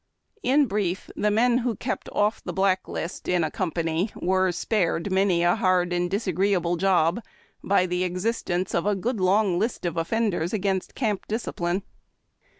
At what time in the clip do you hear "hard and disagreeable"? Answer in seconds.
5.53-6.75